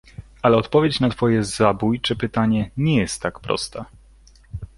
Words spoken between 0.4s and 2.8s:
"Ale odpowiedź na twoje zabójcze pytanie